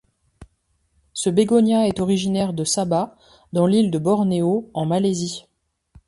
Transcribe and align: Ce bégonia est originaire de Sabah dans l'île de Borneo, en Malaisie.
Ce 1.13 1.29
bégonia 1.29 1.85
est 1.87 1.99
originaire 1.99 2.53
de 2.53 2.63
Sabah 2.63 3.15
dans 3.53 3.67
l'île 3.67 3.91
de 3.91 3.99
Borneo, 3.99 4.71
en 4.73 4.87
Malaisie. 4.87 5.45